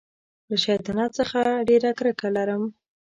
[0.49, 1.39] له شیطانت څخه
[1.69, 2.63] ډېره کرکه لرم.